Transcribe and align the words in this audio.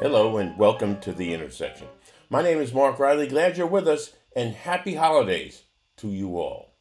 Hello 0.00 0.36
and 0.36 0.56
welcome 0.56 1.00
to 1.00 1.12
The 1.12 1.34
Intersection. 1.34 1.88
My 2.30 2.42
name 2.42 2.58
is 2.58 2.72
Mark 2.72 2.98
Riley. 2.98 3.26
Glad 3.26 3.56
you're 3.56 3.66
with 3.66 3.88
us 3.88 4.12
and 4.36 4.54
happy 4.54 4.94
holidays 4.94 5.64
to 5.96 6.08
you 6.08 6.38
all. 6.38 6.74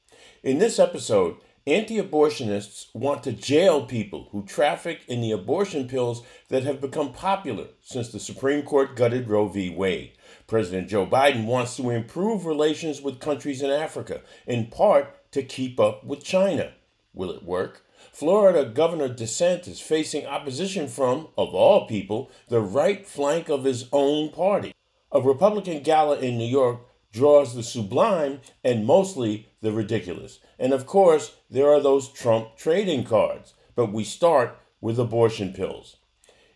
In 0.43 0.59
this 0.59 0.77
episode, 0.77 1.37
anti 1.65 2.01
abortionists 2.01 2.93
want 2.93 3.23
to 3.23 3.31
jail 3.31 3.85
people 3.85 4.29
who 4.31 4.45
traffic 4.45 5.01
in 5.07 5.21
the 5.21 5.31
abortion 5.31 5.87
pills 5.87 6.23
that 6.49 6.63
have 6.63 6.79
become 6.79 7.11
popular 7.11 7.67
since 7.81 8.09
the 8.09 8.19
Supreme 8.19 8.61
Court 8.61 8.95
gutted 8.95 9.27
Roe 9.27 9.47
v. 9.47 9.69
Wade. 9.69 10.13
President 10.45 10.87
Joe 10.87 11.05
Biden 11.05 11.45
wants 11.45 11.75
to 11.77 11.89
improve 11.89 12.45
relations 12.45 13.01
with 13.01 13.19
countries 13.19 13.61
in 13.61 13.69
Africa, 13.69 14.21
in 14.45 14.67
part 14.67 15.31
to 15.31 15.43
keep 15.43 15.79
up 15.79 16.05
with 16.05 16.23
China. 16.23 16.71
Will 17.13 17.31
it 17.31 17.43
work? 17.43 17.83
Florida 18.17 18.65
Governor 18.65 19.09
DeSantis 19.09 19.79
facing 19.79 20.25
opposition 20.25 20.87
from, 20.87 21.27
of 21.37 21.53
all 21.53 21.85
people, 21.85 22.31
the 22.47 22.61
right 22.61 23.05
flank 23.05 23.47
of 23.47 23.63
his 23.63 23.87
own 23.91 24.31
party. 24.31 24.73
A 25.11 25.21
Republican 25.21 25.83
gala 25.83 26.17
in 26.17 26.35
New 26.35 26.47
York 26.47 26.79
draws 27.11 27.53
the 27.53 27.61
sublime 27.61 28.41
and 28.63 28.87
mostly 28.87 29.49
the 29.61 29.71
ridiculous. 29.71 30.39
And 30.57 30.73
of 30.73 30.87
course, 30.87 31.35
there 31.51 31.69
are 31.69 31.79
those 31.79 32.11
Trump 32.11 32.57
trading 32.57 33.03
cards. 33.03 33.53
But 33.75 33.93
we 33.93 34.03
start 34.03 34.57
with 34.81 34.97
abortion 34.97 35.53
pills. 35.53 35.97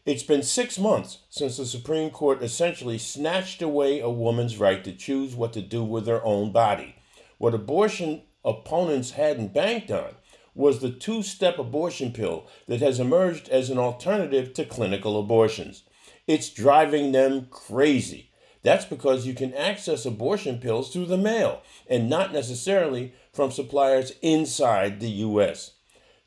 It's 0.03 0.23
been 0.23 0.41
six 0.41 0.79
months 0.79 1.19
since 1.29 1.57
the 1.57 1.67
Supreme 1.67 2.09
Court 2.09 2.41
essentially 2.41 2.97
snatched 2.97 3.61
away 3.61 3.99
a 3.99 4.09
woman's 4.09 4.57
right 4.57 4.83
to 4.83 4.93
choose 4.93 5.35
what 5.35 5.53
to 5.53 5.61
do 5.61 5.83
with 5.83 6.07
her 6.07 6.25
own 6.25 6.51
body. 6.51 6.95
What 7.37 7.53
abortion 7.53 8.23
opponents 8.43 9.11
hadn't 9.11 9.53
banked 9.53 9.91
on 9.91 10.15
was 10.53 10.79
the 10.79 10.91
two 10.91 11.23
step 11.23 11.57
abortion 11.57 12.11
pill 12.11 12.47
that 12.67 12.81
has 12.81 12.99
emerged 12.99 13.49
as 13.49 13.69
an 13.69 13.77
alternative 13.77 14.53
to 14.53 14.65
clinical 14.65 15.19
abortions. 15.19 15.83
It's 16.27 16.49
driving 16.49 17.11
them 17.11 17.47
crazy. 17.49 18.31
That's 18.63 18.85
because 18.85 19.25
you 19.25 19.33
can 19.33 19.53
access 19.53 20.05
abortion 20.05 20.59
pills 20.59 20.91
through 20.91 21.07
the 21.07 21.17
mail 21.17 21.61
and 21.87 22.09
not 22.09 22.31
necessarily 22.31 23.13
from 23.33 23.51
suppliers 23.51 24.13
inside 24.21 24.99
the 24.99 25.09
U.S. 25.09 25.73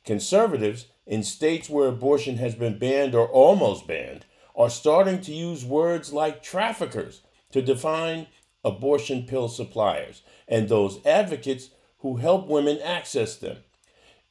Conservatives 0.03 0.87
in 1.05 1.23
states 1.23 1.69
where 1.69 1.87
abortion 1.87 2.37
has 2.37 2.55
been 2.55 2.77
banned 2.77 3.15
or 3.15 3.27
almost 3.27 3.87
banned 3.87 4.25
are 4.55 4.69
starting 4.69 5.21
to 5.21 5.33
use 5.33 5.63
words 5.63 6.11
like 6.11 6.43
traffickers 6.43 7.21
to 7.51 7.61
define 7.61 8.27
abortion 8.63 9.23
pill 9.23 9.47
suppliers 9.47 10.23
and 10.47 10.67
those 10.67 11.05
advocates 11.05 11.69
who 11.99 12.17
help 12.17 12.47
women 12.47 12.79
access 12.83 13.35
them. 13.37 13.57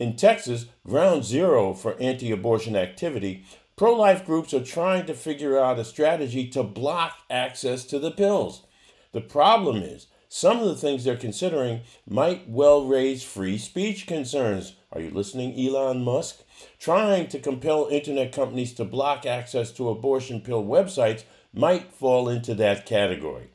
In 0.01 0.17
Texas, 0.17 0.67
ground 0.85 1.25
zero 1.25 1.73
for 1.73 1.97
anti 2.01 2.33
abortion 2.33 2.75
activity, 2.75 3.45
pro 3.77 3.95
life 3.95 4.27
groups 4.27 4.53
are 4.53 4.65
trying 4.65 5.07
to 5.07 5.15
figure 5.15 5.57
out 5.57 5.79
a 5.79 5.85
strategy 5.85 6.49
to 6.49 6.65
block 6.65 7.19
access 7.31 7.85
to 7.85 8.01
the 8.01 8.11
pills. 8.11 8.65
The 9.13 9.21
problem 9.21 9.77
is, 9.77 10.09
some 10.29 10.59
of 10.59 10.67
the 10.67 10.75
things 10.75 11.05
they're 11.05 11.17
considering 11.17 11.83
might 12.09 12.49
well 12.49 12.85
raise 12.85 13.23
free 13.23 13.57
speech 13.57 14.09
concerns. 14.09 14.75
Are 14.91 15.01
you 15.01 15.11
listening, 15.11 15.57
Elon 15.57 16.03
Musk? 16.03 16.43
Trying 16.81 17.29
to 17.29 17.39
compel 17.39 17.87
internet 17.89 18.33
companies 18.33 18.73
to 18.75 18.85
block 18.85 19.25
access 19.25 19.71
to 19.73 19.89
abortion 19.89 20.41
pill 20.41 20.65
websites 20.65 21.23
might 21.53 21.93
fall 21.93 22.29
into 22.29 22.53
that 22.57 22.85
category. 22.85 23.51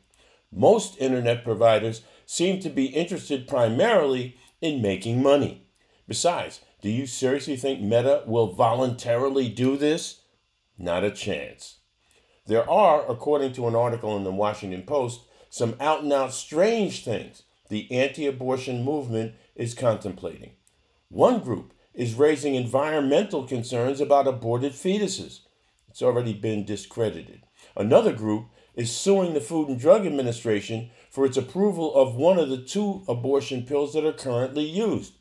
Most 0.54 0.98
internet 1.00 1.44
providers 1.44 2.02
seem 2.26 2.62
to 2.62 2.70
be 2.70 2.86
interested 2.86 3.46
primarily 3.46 4.38
in 4.62 4.82
making 4.82 5.22
money. 5.22 5.66
Besides, 6.10 6.62
do 6.82 6.90
you 6.90 7.06
seriously 7.06 7.56
think 7.56 7.82
Meta 7.82 8.24
will 8.26 8.52
voluntarily 8.52 9.48
do 9.48 9.78
this? 9.78 10.22
Not 10.76 11.04
a 11.04 11.12
chance. 11.12 11.78
There 12.48 12.68
are, 12.68 13.08
according 13.08 13.54
to 13.54 13.68
an 13.68 13.76
article 13.76 14.18
in 14.18 14.24
the 14.24 14.32
Washington 14.32 14.82
Post, 14.82 15.22
some 15.52 15.76
out 15.80 16.02
and 16.02 16.12
out 16.12 16.34
strange 16.34 17.06
things 17.06 17.44
the 17.70 17.92
anti 17.92 18.26
abortion 18.26 18.84
movement 18.84 19.36
is 19.56 19.76
contemplating. 19.76 20.54
One 21.10 21.42
group 21.42 21.76
is 21.94 22.16
raising 22.16 22.56
environmental 22.56 23.44
concerns 23.44 24.02
about 24.02 24.28
aborted 24.28 24.72
fetuses. 24.72 25.42
It's 25.90 26.02
already 26.02 26.34
been 26.34 26.66
discredited. 26.66 27.44
Another 27.78 28.14
group 28.14 28.48
is 28.74 28.92
suing 28.92 29.36
the 29.36 29.42
Food 29.42 29.70
and 29.70 29.80
Drug 29.80 30.08
Administration 30.08 30.90
for 31.12 31.24
its 31.24 31.38
approval 31.38 31.94
of 31.94 32.16
one 32.16 32.40
of 32.40 32.50
the 32.50 32.64
two 32.64 33.04
abortion 33.08 33.64
pills 33.64 33.94
that 33.94 34.06
are 34.06 34.14
currently 34.14 34.64
used 34.64 35.14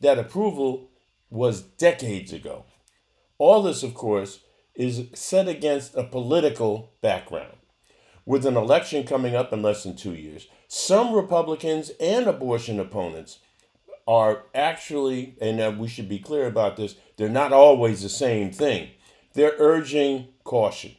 that 0.00 0.18
approval 0.18 0.90
was 1.30 1.62
decades 1.62 2.32
ago. 2.32 2.64
All 3.38 3.62
this, 3.62 3.82
of 3.82 3.94
course, 3.94 4.40
is 4.74 5.06
set 5.14 5.48
against 5.48 5.94
a 5.96 6.04
political 6.04 6.92
background. 7.00 7.56
With 8.26 8.46
an 8.46 8.56
election 8.56 9.04
coming 9.04 9.34
up 9.34 9.52
in 9.52 9.62
less 9.62 9.82
than 9.82 9.96
two 9.96 10.14
years, 10.14 10.46
some 10.68 11.14
Republicans 11.14 11.90
and 12.00 12.26
abortion 12.26 12.80
opponents 12.80 13.38
are 14.06 14.44
actually, 14.54 15.36
and 15.40 15.60
uh, 15.60 15.74
we 15.76 15.88
should 15.88 16.08
be 16.08 16.18
clear 16.18 16.46
about 16.46 16.76
this, 16.76 16.96
they're 17.16 17.28
not 17.28 17.52
always 17.52 18.02
the 18.02 18.08
same 18.08 18.50
thing. 18.50 18.90
They're 19.34 19.54
urging 19.58 20.28
caution, 20.44 20.96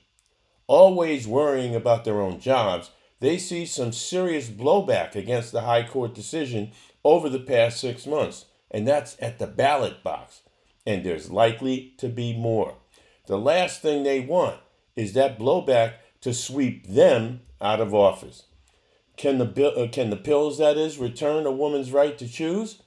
always 0.67 1.27
worrying 1.27 1.75
about 1.75 2.03
their 2.03 2.21
own 2.21 2.39
jobs. 2.39 2.91
They 3.19 3.37
see 3.37 3.65
some 3.65 3.91
serious 3.91 4.49
blowback 4.49 5.15
against 5.15 5.51
the 5.51 5.61
High 5.61 5.83
Court 5.83 6.13
decision 6.13 6.71
over 7.03 7.29
the 7.29 7.39
past 7.39 7.79
six 7.79 8.05
months 8.05 8.45
and 8.71 8.87
that's 8.87 9.15
at 9.21 9.39
the 9.39 9.47
ballot 9.47 10.03
box. 10.03 10.41
And 10.85 11.03
there's 11.03 11.31
likely 11.31 11.93
to 11.97 12.09
be 12.09 12.37
more. 12.37 12.75
The 13.27 13.37
last 13.37 13.81
thing 13.81 14.03
they 14.03 14.19
want 14.19 14.59
is 14.95 15.13
that 15.13 15.39
blowback 15.39 15.93
to 16.21 16.33
sweep 16.33 16.87
them 16.87 17.41
out 17.61 17.81
of 17.81 17.93
office. 17.93 18.43
Can 19.17 19.37
the, 19.37 19.67
uh, 19.67 19.87
can 19.87 20.09
the 20.09 20.17
pills, 20.17 20.57
that 20.57 20.77
is, 20.77 20.97
return 20.97 21.45
a 21.45 21.51
woman's 21.51 21.91
right 21.91 22.17
to 22.17 22.27
choose? 22.27 22.81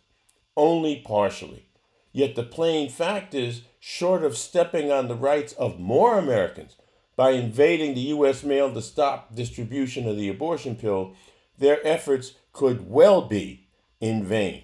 Only 0.57 0.97
partially. 0.97 1.67
Yet 2.13 2.35
the 2.35 2.43
plain 2.43 2.89
fact 2.89 3.35
is, 3.35 3.63
short 3.81 4.23
of 4.23 4.37
stepping 4.37 4.91
on 4.91 5.09
the 5.09 5.15
rights 5.15 5.53
of 5.55 5.79
more 5.79 6.19
Americans 6.19 6.77
by 7.17 7.31
invading 7.31 7.95
the 7.95 8.01
U.S. 8.01 8.45
mail 8.45 8.73
to 8.73 8.83
stop 8.83 9.35
distribution 9.35 10.07
of 10.07 10.17
the 10.17 10.29
abortion 10.29 10.77
pill, 10.77 11.15
their 11.59 11.85
efforts 11.87 12.35
could 12.53 12.89
well 12.89 13.23
be 13.23 13.69
in 14.01 14.25
vain. 14.25 14.63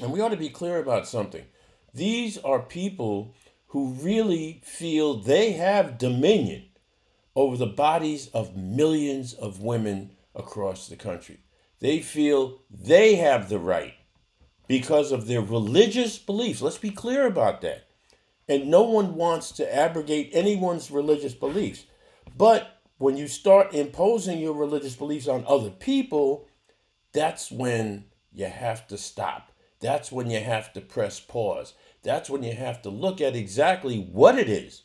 And 0.00 0.12
we 0.12 0.20
ought 0.20 0.30
to 0.30 0.36
be 0.36 0.50
clear 0.50 0.78
about 0.78 1.08
something. 1.08 1.44
These 1.94 2.36
are 2.38 2.60
people 2.60 3.34
who 3.68 3.92
really 3.92 4.60
feel 4.64 5.14
they 5.14 5.52
have 5.52 5.98
dominion 5.98 6.66
over 7.34 7.56
the 7.56 7.66
bodies 7.66 8.28
of 8.28 8.56
millions 8.56 9.32
of 9.34 9.60
women 9.60 10.10
across 10.34 10.88
the 10.88 10.96
country. 10.96 11.40
They 11.80 12.00
feel 12.00 12.60
they 12.70 13.16
have 13.16 13.48
the 13.48 13.58
right 13.58 13.94
because 14.66 15.12
of 15.12 15.26
their 15.26 15.42
religious 15.42 16.18
beliefs. 16.18 16.62
Let's 16.62 16.78
be 16.78 16.90
clear 16.90 17.26
about 17.26 17.60
that. 17.62 17.88
And 18.48 18.70
no 18.70 18.82
one 18.82 19.14
wants 19.14 19.50
to 19.52 19.74
abrogate 19.74 20.30
anyone's 20.32 20.90
religious 20.90 21.34
beliefs. 21.34 21.84
But 22.36 22.80
when 22.98 23.16
you 23.16 23.28
start 23.28 23.74
imposing 23.74 24.38
your 24.38 24.54
religious 24.54 24.94
beliefs 24.94 25.28
on 25.28 25.44
other 25.46 25.70
people, 25.70 26.48
that's 27.12 27.50
when 27.50 28.04
you 28.32 28.46
have 28.46 28.86
to 28.88 28.96
stop. 28.98 29.52
That's 29.80 30.10
when 30.10 30.30
you 30.30 30.40
have 30.40 30.72
to 30.74 30.80
press 30.80 31.20
pause. 31.20 31.74
That's 32.02 32.30
when 32.30 32.42
you 32.42 32.52
have 32.52 32.82
to 32.82 32.90
look 32.90 33.20
at 33.20 33.36
exactly 33.36 33.98
what 33.98 34.38
it 34.38 34.48
is 34.48 34.82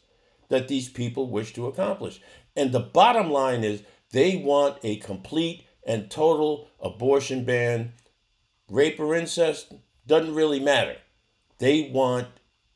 that 0.50 0.68
these 0.68 0.90
people 0.90 1.30
wish 1.30 1.54
to 1.54 1.68
accomplish. 1.68 2.22
And 2.56 2.72
the 2.72 2.80
bottom 2.80 3.32
line 3.32 3.64
is 3.64 3.84
they 4.12 4.36
want 4.36 4.78
a 4.84 4.98
complete 4.98 5.66
and 5.86 6.10
total 6.10 6.68
abortion 6.80 7.46
ban. 7.46 7.94
Rape 8.70 9.00
or 9.00 9.16
incest 9.16 9.74
doesn't 10.06 10.36
really 10.36 10.60
matter. 10.60 10.98
They 11.60 11.90
want 11.94 12.28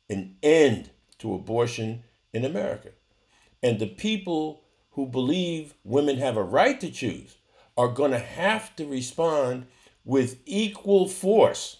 an 0.08 0.36
end 0.42 0.90
to 1.18 1.34
abortion 1.34 2.04
in 2.32 2.44
America. 2.44 2.90
And 3.62 3.78
the 3.78 3.86
people 3.86 4.62
who 4.90 5.06
believe 5.06 5.74
women 5.84 6.18
have 6.18 6.36
a 6.36 6.42
right 6.42 6.80
to 6.80 6.90
choose 6.90 7.36
are 7.76 7.88
going 7.88 8.12
to 8.12 8.18
have 8.18 8.74
to 8.76 8.86
respond 8.86 9.66
with 10.04 10.38
equal 10.46 11.08
force 11.08 11.78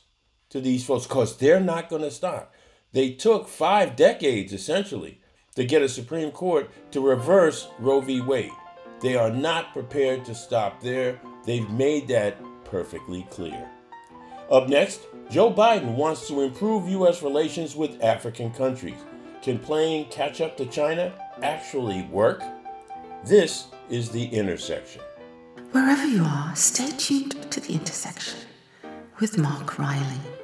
to 0.51 0.61
these 0.61 0.85
folks 0.85 1.07
because 1.07 1.37
they're 1.37 1.61
not 1.61 1.89
going 1.89 2.03
to 2.03 2.11
stop. 2.11 2.55
They 2.93 3.11
took 3.11 3.49
five 3.49 3.97
decades 3.97 4.53
essentially 4.53 5.21
to 5.55 5.65
get 5.65 5.83
a 5.83 5.89
Supreme 5.89 6.31
Court 6.31 6.71
to 6.93 7.01
reverse 7.01 7.69
Roe 7.79 8.01
v. 8.01 8.21
Wade. 8.21 8.53
They 9.01 9.17
are 9.17 9.31
not 9.31 9.73
prepared 9.73 10.25
to 10.27 10.35
stop 10.35 10.81
there. 10.81 11.21
They've 11.45 11.69
made 11.71 12.09
that 12.09 12.37
perfectly 12.65 13.27
clear. 13.31 13.69
Up 14.51 14.69
next, 14.69 15.01
Joe 15.29 15.53
Biden 15.53 15.97
wants 15.97 16.29
to 16.29 16.43
improve 16.43 16.89
U.S. 16.89 17.23
relations 17.23 17.75
with 17.75 18.03
African 18.03 18.53
countries. 18.53 18.99
Can 19.43 19.59
playing 19.59 20.07
catch 20.07 20.41
up 20.41 20.57
to 20.57 20.67
China 20.67 21.13
actually 21.43 22.03
work? 22.05 22.43
This 23.25 23.67
is 23.91 24.11
The 24.11 24.27
Intersection. 24.27 25.03
Wherever 25.73 26.07
you 26.07 26.23
are, 26.23 26.55
stay 26.55 26.91
tuned 26.97 27.51
to 27.51 27.61
The 27.61 27.75
Intersection 27.75 28.39
with 29.21 29.37
Mark 29.37 29.79
Riley. 29.79 30.36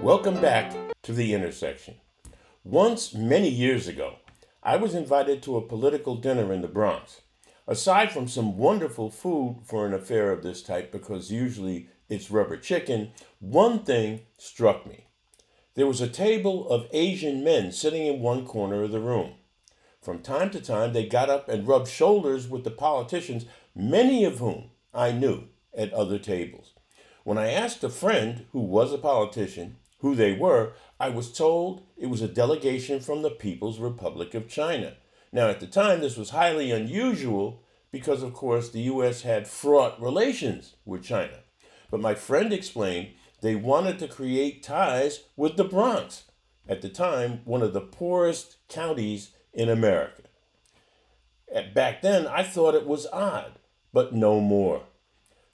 Welcome 0.00 0.40
back 0.40 0.76
to 1.02 1.12
The 1.12 1.34
Intersection. 1.34 1.96
Once, 2.62 3.12
many 3.12 3.48
years 3.48 3.88
ago, 3.88 4.14
I 4.62 4.76
was 4.76 4.94
invited 4.94 5.42
to 5.42 5.56
a 5.56 5.66
political 5.66 6.14
dinner 6.14 6.52
in 6.52 6.62
the 6.62 6.68
Bronx. 6.68 7.22
Aside 7.66 8.12
from 8.12 8.28
some 8.28 8.56
wonderful 8.56 9.10
food 9.10 9.62
for 9.64 9.86
an 9.86 9.92
affair 9.92 10.30
of 10.30 10.44
this 10.44 10.62
type, 10.62 10.92
because 10.92 11.32
usually 11.32 11.88
it's 12.08 12.30
rubber 12.30 12.56
chicken, 12.56 13.10
one 13.40 13.80
thing 13.80 14.20
struck 14.36 14.86
me. 14.86 15.08
There 15.74 15.88
was 15.88 16.00
a 16.00 16.08
table 16.08 16.70
of 16.70 16.86
Asian 16.92 17.42
men 17.42 17.72
sitting 17.72 18.06
in 18.06 18.20
one 18.20 18.46
corner 18.46 18.84
of 18.84 18.92
the 18.92 19.00
room. 19.00 19.32
From 20.00 20.20
time 20.20 20.50
to 20.50 20.60
time, 20.60 20.92
they 20.92 21.06
got 21.06 21.28
up 21.28 21.48
and 21.48 21.66
rubbed 21.66 21.88
shoulders 21.88 22.46
with 22.46 22.62
the 22.62 22.70
politicians, 22.70 23.46
many 23.74 24.24
of 24.24 24.38
whom 24.38 24.70
I 24.94 25.10
knew 25.10 25.48
at 25.76 25.92
other 25.92 26.20
tables. 26.20 26.72
When 27.24 27.36
I 27.36 27.50
asked 27.50 27.82
a 27.82 27.90
friend 27.90 28.46
who 28.52 28.60
was 28.60 28.92
a 28.92 28.98
politician 28.98 29.76
who 29.98 30.14
they 30.14 30.32
were, 30.32 30.72
I 31.00 31.08
was 31.08 31.32
told 31.32 31.82
it 31.96 32.06
was 32.06 32.22
a 32.22 32.28
delegation 32.28 33.00
from 33.00 33.22
the 33.22 33.30
People's 33.30 33.78
Republic 33.78 34.34
of 34.34 34.48
China. 34.48 34.94
Now, 35.32 35.48
at 35.48 35.60
the 35.60 35.66
time, 35.66 36.00
this 36.00 36.16
was 36.16 36.30
highly 36.30 36.70
unusual 36.70 37.62
because, 37.90 38.22
of 38.22 38.32
course, 38.32 38.70
the 38.70 38.82
U.S. 38.82 39.22
had 39.22 39.48
fraught 39.48 40.00
relations 40.00 40.74
with 40.84 41.02
China. 41.02 41.40
But 41.90 42.00
my 42.00 42.14
friend 42.14 42.52
explained 42.52 43.10
they 43.40 43.54
wanted 43.54 43.98
to 43.98 44.08
create 44.08 44.62
ties 44.62 45.24
with 45.36 45.56
the 45.56 45.64
Bronx, 45.64 46.24
at 46.68 46.82
the 46.82 46.88
time, 46.88 47.40
one 47.44 47.62
of 47.62 47.72
the 47.72 47.80
poorest 47.80 48.56
counties 48.68 49.30
in 49.52 49.68
America. 49.68 50.22
Back 51.74 52.02
then, 52.02 52.26
I 52.26 52.42
thought 52.42 52.74
it 52.74 52.86
was 52.86 53.06
odd, 53.12 53.52
but 53.92 54.12
no 54.14 54.40
more. 54.40 54.82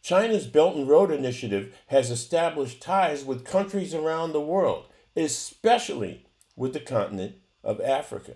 China's 0.04 0.46
Belt 0.46 0.76
and 0.76 0.86
Road 0.86 1.10
Initiative 1.10 1.74
has 1.86 2.10
established 2.10 2.82
ties 2.82 3.24
with 3.24 3.42
countries 3.42 3.94
around 3.94 4.32
the 4.32 4.40
world, 4.40 4.84
especially 5.16 6.26
with 6.54 6.74
the 6.74 6.80
continent 6.80 7.36
of 7.62 7.80
Africa. 7.80 8.34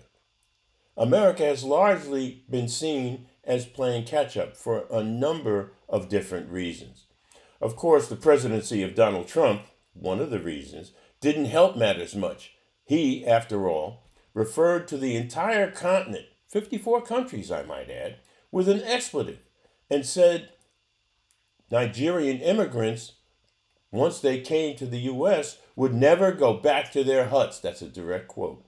America 0.97 1.45
has 1.45 1.63
largely 1.63 2.43
been 2.49 2.67
seen 2.67 3.27
as 3.43 3.67
playing 3.67 4.05
catch 4.05 4.35
up 4.35 4.57
for 4.57 4.85
a 4.89 5.03
number 5.03 5.73
of 5.87 6.09
different 6.09 6.49
reasons. 6.49 7.05
Of 7.61 7.75
course, 7.75 8.07
the 8.07 8.15
presidency 8.15 8.81
of 8.81 8.95
Donald 8.95 9.27
Trump, 9.27 9.61
one 9.93 10.19
of 10.19 10.31
the 10.31 10.39
reasons, 10.39 10.91
didn't 11.21 11.45
help 11.45 11.77
matters 11.77 12.15
much. 12.15 12.53
He, 12.83 13.23
after 13.27 13.69
all, 13.69 14.07
referred 14.33 14.87
to 14.87 14.97
the 14.97 15.15
entire 15.15 15.69
continent, 15.69 16.25
54 16.47 17.03
countries 17.03 17.51
I 17.51 17.61
might 17.61 17.91
add, 17.91 18.15
with 18.51 18.67
an 18.67 18.81
expletive 18.81 19.37
and 19.87 20.03
said 20.03 20.49
Nigerian 21.71 22.39
immigrants, 22.39 23.13
once 23.91 24.19
they 24.19 24.41
came 24.41 24.75
to 24.75 24.85
the 24.85 24.99
U.S., 24.99 25.57
would 25.75 25.93
never 25.93 26.31
go 26.31 26.53
back 26.53 26.91
to 26.91 27.03
their 27.03 27.27
huts. 27.27 27.59
That's 27.59 27.81
a 27.81 27.87
direct 27.87 28.27
quote. 28.27 28.65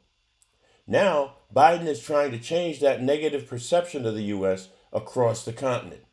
Now, 0.87 1.35
Biden 1.53 1.85
is 1.87 2.01
trying 2.01 2.31
to 2.31 2.39
change 2.39 2.79
that 2.79 3.01
negative 3.01 3.47
perception 3.47 4.05
of 4.05 4.15
the 4.15 4.23
U.S. 4.23 4.69
across 4.91 5.43
the 5.43 5.53
continent. 5.53 6.03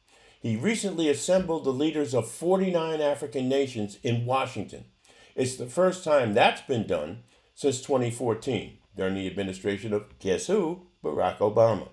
He 0.40 0.56
recently 0.56 1.08
assembled 1.08 1.64
the 1.64 1.70
leaders 1.70 2.14
of 2.14 2.30
49 2.30 3.00
African 3.00 3.48
nations 3.48 3.98
in 4.02 4.24
Washington. 4.24 4.84
It's 5.34 5.56
the 5.56 5.66
first 5.66 6.04
time 6.04 6.34
that's 6.34 6.62
been 6.62 6.86
done 6.86 7.22
since 7.54 7.80
2014, 7.80 8.78
during 8.96 9.14
the 9.14 9.26
administration 9.26 9.92
of 9.92 10.18
guess 10.18 10.46
who? 10.46 10.86
Barack 11.02 11.38
Obama. 11.38 11.88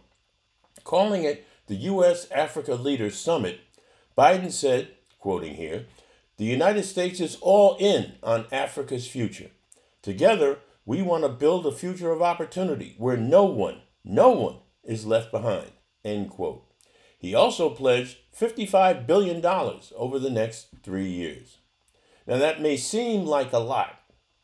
Calling 0.84 1.24
it 1.24 1.46
the 1.68 1.76
U.S. 1.76 2.30
Africa 2.32 2.76
Leaders 2.76 3.16
Summit, 3.18 3.62
Biden 4.18 4.52
said, 4.52 4.90
quoting 5.20 5.56
here, 5.56 5.88
the 6.38 6.46
United 6.46 6.84
States 6.84 7.20
is 7.20 7.38
all 7.42 7.76
in 7.80 8.14
on 8.24 8.46
Africa's 8.52 9.08
future. 9.08 9.52
Together, 10.02 10.60
we 10.86 11.02
want 11.02 11.24
to 11.24 11.30
build 11.30 11.66
a 11.66 11.72
future 11.72 12.12
of 12.12 12.22
opportunity 12.22 12.96
where 12.98 13.18
no 13.18 13.44
one, 13.44 13.82
no 14.04 14.30
one 14.30 14.58
is 14.84 15.06
left 15.06 15.32
behind. 15.32 15.72
End 16.04 16.30
quote. 16.30 16.64
He 17.18 17.34
also 17.34 17.70
pledged 17.70 18.18
$55 18.38 19.08
billion 19.08 19.44
over 19.96 20.20
the 20.20 20.30
next 20.30 20.68
three 20.84 21.10
years. 21.10 21.58
Now, 22.28 22.38
that 22.38 22.62
may 22.62 22.78
seem 22.78 23.26
like 23.26 23.52
a 23.52 23.60
lot, 23.60 24.00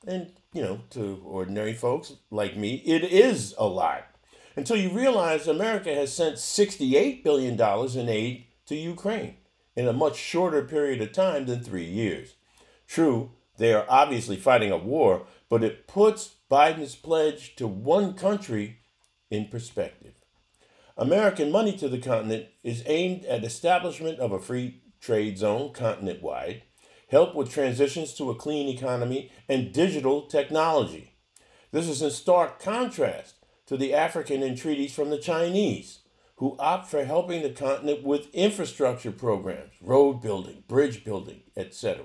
and 0.05 0.31
you 0.53 0.61
know, 0.61 0.81
to 0.91 1.21
ordinary 1.25 1.73
folks 1.73 2.13
like 2.29 2.57
me, 2.57 2.75
it 2.85 3.03
is 3.03 3.55
a 3.57 3.65
lot. 3.65 4.05
Until 4.55 4.75
you 4.75 4.89
realize 4.89 5.47
America 5.47 5.93
has 5.93 6.13
sent 6.13 6.35
$68 6.35 7.23
billion 7.23 7.59
in 7.97 8.09
aid 8.09 8.45
to 8.65 8.75
Ukraine 8.75 9.37
in 9.75 9.87
a 9.87 9.93
much 9.93 10.17
shorter 10.17 10.63
period 10.63 11.01
of 11.01 11.11
time 11.11 11.45
than 11.45 11.63
three 11.63 11.85
years. 11.85 12.35
True, 12.87 13.31
they 13.57 13.73
are 13.73 13.85
obviously 13.87 14.35
fighting 14.35 14.71
a 14.71 14.77
war, 14.77 15.25
but 15.49 15.63
it 15.63 15.87
puts 15.87 16.35
Biden's 16.49 16.95
pledge 16.95 17.55
to 17.55 17.67
one 17.67 18.13
country 18.13 18.79
in 19.29 19.47
perspective. 19.47 20.13
American 20.97 21.51
money 21.51 21.75
to 21.77 21.87
the 21.87 21.97
continent 21.97 22.47
is 22.63 22.83
aimed 22.85 23.25
at 23.25 23.43
establishment 23.43 24.19
of 24.19 24.31
a 24.31 24.39
free 24.39 24.81
trade 24.99 25.37
zone 25.37 25.73
continent 25.73 26.21
wide, 26.21 26.63
help 27.09 27.33
with 27.33 27.51
transitions 27.51 28.13
to 28.13 28.29
a 28.29 28.35
clean 28.35 28.67
economy, 28.67 29.31
and 29.49 29.73
digital 29.73 30.23
technology. 30.23 31.13
This 31.71 31.87
is 31.87 32.01
in 32.01 32.11
stark 32.11 32.59
contrast 32.59 33.35
to 33.65 33.77
the 33.77 33.93
African 33.93 34.43
entreaties 34.43 34.93
from 34.93 35.09
the 35.09 35.17
Chinese, 35.17 35.99
who 36.41 36.55
opt 36.57 36.89
for 36.89 37.05
helping 37.05 37.43
the 37.43 37.51
continent 37.51 38.03
with 38.03 38.33
infrastructure 38.33 39.11
programs, 39.11 39.73
road 39.79 40.23
building, 40.23 40.63
bridge 40.67 41.03
building, 41.03 41.43
etc. 41.55 42.03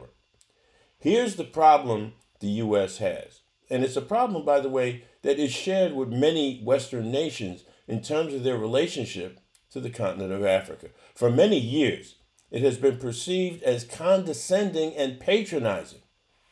Here's 0.98 1.36
the 1.36 1.44
problem 1.44 2.12
the 2.40 2.48
U.S. 2.48 2.98
has, 2.98 3.40
and 3.70 3.82
it's 3.82 3.96
a 3.96 4.02
problem, 4.02 4.44
by 4.44 4.60
the 4.60 4.68
way, 4.68 5.04
that 5.22 5.38
is 5.38 5.52
shared 5.52 5.94
with 5.94 6.10
many 6.10 6.60
Western 6.60 7.10
nations 7.10 7.64
in 7.88 8.02
terms 8.02 8.34
of 8.34 8.44
their 8.44 8.58
relationship 8.58 9.40
to 9.70 9.80
the 9.80 9.88
continent 9.88 10.32
of 10.32 10.44
Africa. 10.44 10.88
For 11.14 11.30
many 11.30 11.58
years, 11.58 12.16
it 12.50 12.60
has 12.60 12.76
been 12.76 12.98
perceived 12.98 13.62
as 13.62 13.84
condescending 13.84 14.94
and 14.96 15.18
patronizing 15.18 16.02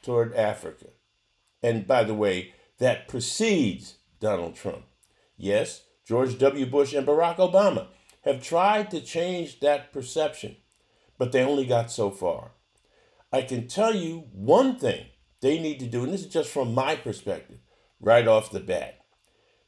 toward 0.03 0.35
Africa. 0.35 0.87
And 1.63 1.87
by 1.87 2.05
the 2.05 2.15
way, 2.15 2.55
that 2.79 3.09
precedes 3.09 3.97
Donald 4.21 4.55
Trump. 4.55 4.87
Yes, 5.37 5.83
George 6.07 6.39
W. 6.39 6.67
Bush 6.67 6.93
and 6.93 7.07
Barack 7.07 7.37
Obama 7.37 7.87
have 8.25 8.43
tried 8.43 8.91
to 8.91 9.01
change 9.01 9.61
that 9.61 9.93
perception, 9.93 10.57
but 11.19 11.33
they 11.33 11.43
only 11.43 11.67
got 11.67 11.91
so 11.91 12.11
far. 12.11 12.53
I 13.33 13.43
can 13.43 13.67
tell 13.69 13.95
you 13.95 14.25
one 14.33 14.77
thing 14.77 15.07
they 15.41 15.59
need 15.59 15.81
to 15.81 15.87
do, 15.87 16.05
and 16.05 16.13
this 16.13 16.23
is 16.23 16.33
just 16.33 16.51
from 16.51 16.75
my 16.75 16.97
perspective, 16.97 17.59
right 18.01 18.29
off 18.29 18.51
the 18.51 18.61
bat. 18.61 19.01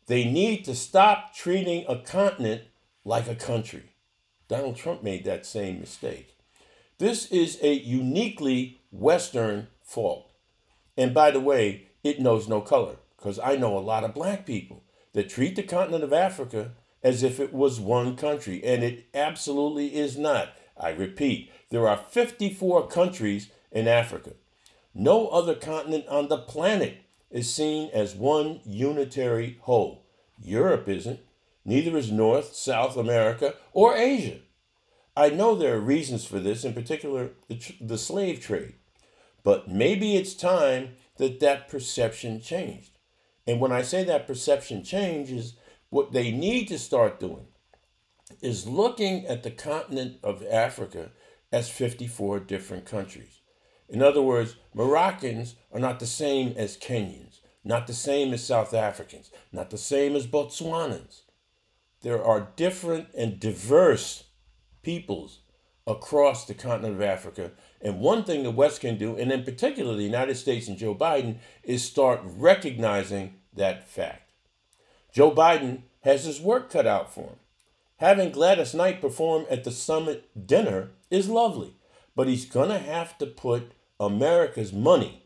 They 0.06 0.24
need 0.24 0.64
to 0.66 0.74
stop 0.74 1.34
treating 1.34 1.84
a 1.88 1.98
continent 1.98 2.62
like 3.04 3.28
a 3.28 3.34
country. 3.34 3.92
Donald 4.48 4.76
Trump 4.76 5.02
made 5.02 5.24
that 5.24 5.44
same 5.44 5.80
mistake. 5.80 6.36
This 6.98 7.26
is 7.32 7.58
a 7.62 7.72
uniquely 7.72 8.80
Western 8.90 9.68
fault. 9.82 10.30
And 10.96 11.12
by 11.12 11.30
the 11.30 11.40
way, 11.40 11.88
it 12.04 12.20
knows 12.20 12.48
no 12.48 12.60
color, 12.60 12.96
because 13.16 13.38
I 13.38 13.56
know 13.56 13.76
a 13.76 13.80
lot 13.80 14.04
of 14.04 14.14
black 14.14 14.46
people 14.46 14.84
that 15.16 15.30
treat 15.30 15.56
the 15.56 15.62
continent 15.62 16.04
of 16.04 16.12
Africa 16.12 16.72
as 17.02 17.22
if 17.22 17.40
it 17.40 17.50
was 17.50 17.80
one 17.80 18.14
country, 18.16 18.62
and 18.62 18.84
it 18.84 19.06
absolutely 19.14 19.96
is 19.96 20.18
not. 20.18 20.50
I 20.78 20.90
repeat, 20.90 21.50
there 21.70 21.88
are 21.88 21.96
54 21.96 22.86
countries 22.88 23.48
in 23.72 23.88
Africa. 23.88 24.32
No 24.94 25.28
other 25.28 25.54
continent 25.54 26.06
on 26.08 26.28
the 26.28 26.36
planet 26.36 26.98
is 27.30 27.52
seen 27.52 27.88
as 27.94 28.14
one 28.14 28.60
unitary 28.66 29.56
whole. 29.62 30.04
Europe 30.38 30.86
isn't, 30.86 31.20
neither 31.64 31.96
is 31.96 32.12
North, 32.12 32.54
South 32.54 32.98
America, 32.98 33.54
or 33.72 33.96
Asia. 33.96 34.40
I 35.16 35.30
know 35.30 35.54
there 35.54 35.76
are 35.76 35.80
reasons 35.80 36.26
for 36.26 36.40
this, 36.40 36.62
in 36.62 36.74
particular 36.74 37.30
the, 37.48 37.58
the 37.80 37.96
slave 37.96 38.40
trade, 38.40 38.74
but 39.42 39.66
maybe 39.66 40.14
it's 40.14 40.34
time 40.34 40.90
that 41.16 41.40
that 41.40 41.70
perception 41.70 42.42
changed. 42.42 42.95
And 43.46 43.60
when 43.60 43.72
I 43.72 43.82
say 43.82 44.04
that 44.04 44.26
perception 44.26 44.82
changes, 44.82 45.54
what 45.90 46.12
they 46.12 46.30
need 46.30 46.68
to 46.68 46.78
start 46.78 47.20
doing 47.20 47.46
is 48.40 48.66
looking 48.66 49.26
at 49.26 49.42
the 49.42 49.50
continent 49.50 50.18
of 50.22 50.44
Africa 50.50 51.10
as 51.52 51.68
54 51.68 52.40
different 52.40 52.84
countries. 52.84 53.40
In 53.88 54.02
other 54.02 54.22
words, 54.22 54.56
Moroccans 54.74 55.54
are 55.72 55.78
not 55.78 56.00
the 56.00 56.06
same 56.06 56.54
as 56.56 56.76
Kenyans, 56.76 57.40
not 57.62 57.86
the 57.86 57.94
same 57.94 58.32
as 58.32 58.44
South 58.44 58.74
Africans, 58.74 59.30
not 59.52 59.70
the 59.70 59.78
same 59.78 60.16
as 60.16 60.26
Botswanans. 60.26 61.22
There 62.02 62.22
are 62.22 62.52
different 62.56 63.08
and 63.16 63.38
diverse 63.38 64.24
peoples 64.82 65.40
across 65.86 66.46
the 66.46 66.54
continent 66.54 66.96
of 66.96 67.02
Africa. 67.02 67.52
And 67.86 68.00
one 68.00 68.24
thing 68.24 68.42
the 68.42 68.50
West 68.50 68.80
can 68.80 68.98
do, 68.98 69.16
and 69.16 69.30
in 69.30 69.44
particular 69.44 69.94
the 69.94 70.02
United 70.02 70.34
States 70.34 70.66
and 70.66 70.76
Joe 70.76 70.92
Biden, 70.92 71.36
is 71.62 71.84
start 71.84 72.20
recognizing 72.24 73.34
that 73.54 73.88
fact. 73.88 74.32
Joe 75.12 75.30
Biden 75.30 75.82
has 76.00 76.24
his 76.24 76.40
work 76.40 76.68
cut 76.68 76.88
out 76.88 77.14
for 77.14 77.20
him. 77.20 77.36
Having 77.98 78.32
Gladys 78.32 78.74
Knight 78.74 79.00
perform 79.00 79.46
at 79.48 79.62
the 79.62 79.70
summit 79.70 80.48
dinner 80.48 80.88
is 81.10 81.28
lovely, 81.28 81.76
but 82.16 82.26
he's 82.26 82.44
going 82.44 82.70
to 82.70 82.78
have 82.80 83.16
to 83.18 83.26
put 83.26 83.70
America's 84.00 84.72
money 84.72 85.22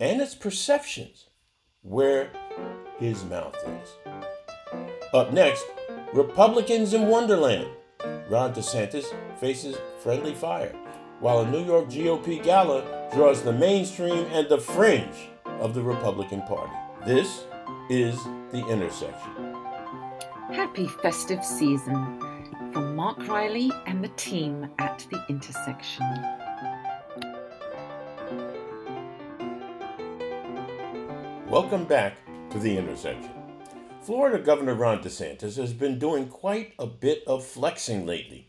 and 0.00 0.22
its 0.22 0.34
perceptions 0.34 1.26
where 1.82 2.30
his 2.98 3.26
mouth 3.26 3.54
is. 3.82 3.90
Up 5.12 5.34
next, 5.34 5.66
Republicans 6.14 6.94
in 6.94 7.08
Wonderland. 7.08 7.68
Ron 8.30 8.54
DeSantis 8.54 9.04
faces 9.38 9.76
friendly 10.00 10.34
fire, 10.34 10.74
while 11.20 11.40
a 11.40 11.50
New 11.50 11.64
York 11.64 11.86
GOP 11.88 12.42
gala 12.42 13.10
draws 13.12 13.42
the 13.42 13.52
mainstream 13.52 14.24
and 14.32 14.48
the 14.48 14.58
fringe 14.58 15.28
of 15.60 15.74
the 15.74 15.82
Republican 15.82 16.42
Party. 16.42 16.72
This 17.04 17.44
is 17.90 18.22
The 18.52 18.64
Intersection. 18.68 19.54
Happy 20.52 20.86
festive 21.02 21.44
season 21.44 22.20
from 22.72 22.94
Mark 22.94 23.26
Riley 23.26 23.72
and 23.86 24.02
the 24.02 24.08
team 24.10 24.70
at 24.78 25.04
The 25.10 25.20
Intersection. 25.28 26.06
Welcome 31.48 31.84
back 31.84 32.16
to 32.50 32.60
The 32.60 32.76
Intersection. 32.78 33.32
Florida 34.02 34.38
Governor 34.38 34.74
Ron 34.74 35.02
DeSantis 35.02 35.56
has 35.56 35.72
been 35.72 35.98
doing 35.98 36.28
quite 36.28 36.74
a 36.78 36.86
bit 36.86 37.24
of 37.26 37.44
flexing 37.44 38.06
lately. 38.06 38.47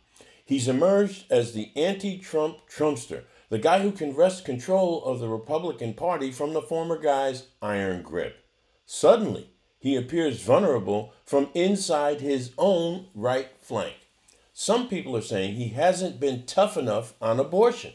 He's 0.50 0.68
emerged 0.68 1.26
as 1.30 1.54
the 1.54 1.72
anti 1.76 2.18
Trump 2.18 2.68
Trumpster, 2.68 3.26
the 3.50 3.60
guy 3.60 3.82
who 3.82 3.92
can 3.92 4.16
wrest 4.16 4.46
control 4.46 5.04
of 5.04 5.20
the 5.20 5.30
Republican 5.30 5.94
Party 5.94 6.32
from 6.32 6.54
the 6.54 6.62
former 6.64 6.98
guy's 6.98 7.50
iron 7.62 8.02
grip. 8.02 8.44
Suddenly, 8.84 9.52
he 9.78 9.96
appears 9.96 10.42
vulnerable 10.42 11.14
from 11.24 11.52
inside 11.54 12.22
his 12.22 12.52
own 12.58 13.10
right 13.14 13.50
flank. 13.62 13.94
Some 14.52 14.88
people 14.88 15.16
are 15.16 15.22
saying 15.22 15.54
he 15.54 15.68
hasn't 15.68 16.20
been 16.20 16.48
tough 16.48 16.78
enough 16.78 17.14
on 17.22 17.40
abortion. 17.40 17.94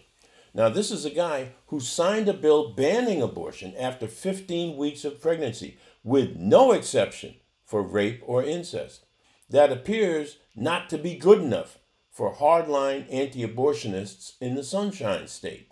Now, 0.55 0.69
this 0.69 0.93
is 0.93 1.05
a 1.05 1.11
guy 1.11 1.55
who 1.67 1.81
signed 1.81 2.29
a 2.29 2.33
bill 2.33 2.73
banning 2.73 3.21
abortion 3.21 3.75
after 3.77 4.07
15 4.07 4.77
weeks 4.77 5.05
of 5.05 5.21
pregnancy, 5.21 5.77
with 6.05 6.37
no 6.37 6.71
exception 6.71 7.35
for 7.67 7.83
rape 7.83 8.23
or 8.25 8.45
incest. 8.45 9.07
That 9.51 9.73
appears 9.73 10.39
not 10.55 10.89
to 10.91 10.99
be 10.99 11.17
good 11.17 11.41
enough 11.41 11.79
for 12.15 12.33
hardline 12.33 13.07
anti 13.13 13.45
abortionists 13.45 14.35
in 14.41 14.55
the 14.55 14.63
Sunshine 14.63 15.27
State. 15.27 15.69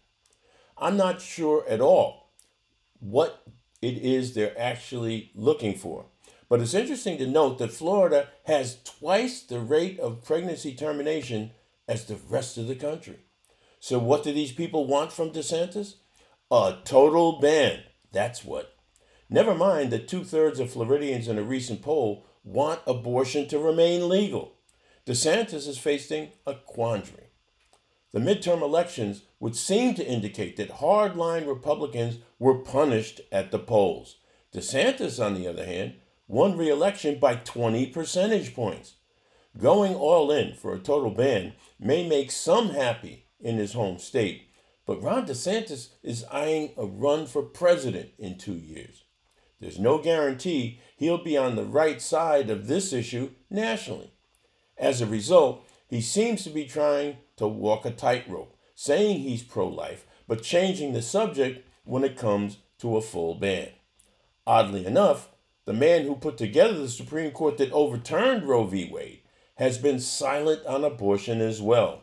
I'm 0.76 0.96
not 0.96 1.22
sure 1.22 1.64
at 1.68 1.80
all 1.80 2.32
what 2.98 3.44
it 3.80 3.98
is 3.98 4.34
they're 4.34 4.58
actually 4.60 5.30
looking 5.34 5.76
for. 5.78 6.06
But 6.48 6.60
it's 6.60 6.74
interesting 6.74 7.16
to 7.18 7.26
note 7.26 7.58
that 7.58 7.72
Florida 7.72 8.28
has 8.44 8.82
twice 8.82 9.40
the 9.40 9.60
rate 9.60 9.98
of 10.00 10.24
pregnancy 10.24 10.74
termination 10.74 11.52
as 11.88 12.04
the 12.04 12.18
rest 12.28 12.58
of 12.58 12.66
the 12.66 12.74
country. 12.74 13.20
So, 13.78 13.98
what 13.98 14.22
do 14.22 14.32
these 14.32 14.52
people 14.52 14.86
want 14.86 15.12
from 15.12 15.30
DeSantis? 15.30 15.94
A 16.50 16.76
total 16.84 17.40
ban. 17.40 17.84
That's 18.12 18.44
what. 18.44 18.74
Never 19.30 19.54
mind 19.54 19.90
that 19.90 20.08
two 20.08 20.24
thirds 20.24 20.60
of 20.60 20.70
Floridians 20.70 21.26
in 21.26 21.38
a 21.38 21.42
recent 21.42 21.82
poll 21.82 22.26
want 22.44 22.80
abortion 22.86 23.48
to 23.48 23.58
remain 23.58 24.08
legal. 24.08 24.56
DeSantis 25.04 25.66
is 25.66 25.78
facing 25.78 26.30
a 26.46 26.54
quandary. 26.54 27.30
The 28.12 28.20
midterm 28.20 28.62
elections 28.62 29.22
would 29.40 29.56
seem 29.56 29.94
to 29.94 30.06
indicate 30.06 30.56
that 30.56 30.76
hardline 30.76 31.48
Republicans 31.48 32.18
were 32.38 32.58
punished 32.58 33.20
at 33.32 33.50
the 33.50 33.58
polls. 33.58 34.18
DeSantis, 34.54 35.24
on 35.24 35.34
the 35.34 35.48
other 35.48 35.64
hand, 35.64 35.94
won 36.28 36.56
re 36.56 36.68
election 36.68 37.18
by 37.18 37.34
20 37.34 37.86
percentage 37.86 38.54
points. 38.54 38.94
Going 39.58 39.94
all 39.96 40.30
in 40.30 40.54
for 40.54 40.72
a 40.72 40.78
total 40.78 41.10
ban 41.10 41.54
may 41.80 42.06
make 42.08 42.30
some 42.30 42.70
happy 42.70 43.26
in 43.40 43.56
his 43.56 43.72
home 43.72 43.98
state. 43.98 44.50
But 44.86 45.02
Ron 45.02 45.26
DeSantis 45.26 45.88
is 46.04 46.24
eyeing 46.30 46.74
a 46.76 46.86
run 46.86 47.26
for 47.26 47.42
president 47.42 48.10
in 48.18 48.38
two 48.38 48.54
years. 48.54 49.02
There's 49.58 49.80
no 49.80 49.98
guarantee 49.98 50.80
he'll 50.96 51.22
be 51.22 51.36
on 51.36 51.56
the 51.56 51.64
right 51.64 52.00
side 52.00 52.50
of 52.50 52.68
this 52.68 52.92
issue 52.92 53.30
nationally. 53.50 54.11
As 54.82 55.00
a 55.00 55.06
result, 55.06 55.64
he 55.88 56.00
seems 56.00 56.42
to 56.42 56.50
be 56.50 56.64
trying 56.64 57.18
to 57.36 57.46
walk 57.46 57.86
a 57.86 57.92
tightrope, 57.92 58.56
saying 58.74 59.20
he's 59.20 59.44
pro 59.44 59.68
life, 59.68 60.04
but 60.26 60.42
changing 60.42 60.92
the 60.92 61.02
subject 61.02 61.64
when 61.84 62.02
it 62.02 62.16
comes 62.16 62.56
to 62.78 62.96
a 62.96 63.00
full 63.00 63.36
ban. 63.36 63.68
Oddly 64.44 64.84
enough, 64.84 65.28
the 65.66 65.72
man 65.72 66.02
who 66.02 66.16
put 66.16 66.36
together 66.36 66.76
the 66.76 66.88
Supreme 66.88 67.30
Court 67.30 67.58
that 67.58 67.70
overturned 67.70 68.42
Roe 68.42 68.64
v. 68.64 68.90
Wade 68.90 69.20
has 69.54 69.78
been 69.78 70.00
silent 70.00 70.66
on 70.66 70.82
abortion 70.82 71.40
as 71.40 71.62
well. 71.62 72.02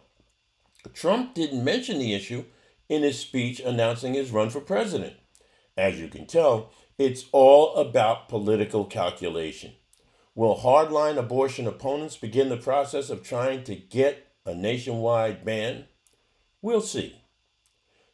Trump 0.93 1.33
didn't 1.33 1.65
mention 1.65 1.99
the 1.99 2.13
issue 2.13 2.45
in 2.87 3.03
his 3.03 3.19
speech 3.19 3.59
announcing 3.59 4.13
his 4.13 4.31
run 4.31 4.49
for 4.49 4.61
president. 4.61 5.15
As 5.75 5.99
you 5.99 6.07
can 6.07 6.25
tell, 6.25 6.71
it's 6.97 7.25
all 7.33 7.75
about 7.75 8.29
political 8.29 8.85
calculation. 8.85 9.73
Will 10.35 10.57
hardline 10.57 11.17
abortion 11.17 11.67
opponents 11.67 12.15
begin 12.15 12.49
the 12.49 12.57
process 12.57 13.09
of 13.09 13.23
trying 13.23 13.63
to 13.65 13.75
get 13.75 14.27
a 14.45 14.53
nationwide 14.53 15.43
ban? 15.43 15.85
We'll 16.61 16.81
see. 16.81 17.21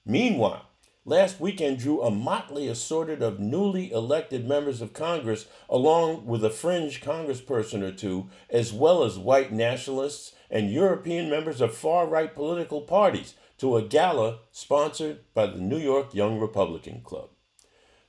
Meanwhile, 0.06 0.70
last 1.04 1.40
weekend 1.40 1.80
drew 1.80 2.02
a 2.02 2.12
motley 2.12 2.68
assorted 2.68 3.22
of 3.22 3.40
newly 3.40 3.92
elected 3.92 4.48
members 4.48 4.82
of 4.82 4.94
Congress, 4.94 5.46
along 5.70 6.26
with 6.26 6.44
a 6.46 6.50
fringe 6.50 7.02
congressperson 7.02 7.84
or 7.84 7.92
two, 7.92 8.30
as 8.50 8.72
well 8.72 9.04
as 9.04 9.18
white 9.18 9.52
nationalists 9.52 10.34
and 10.50 10.72
European 10.72 11.30
members 11.30 11.60
of 11.60 11.76
far 11.76 12.08
right 12.08 12.34
political 12.34 12.82
parties 12.82 13.36
to 13.58 13.78
a 13.78 13.82
gala 13.82 14.40
sponsored 14.52 15.20
by 15.34 15.46
the 15.48 15.60
New 15.60 15.78
York 15.78 16.14
Young 16.14 16.40
Republican 16.40 17.02
Club. 17.02 17.30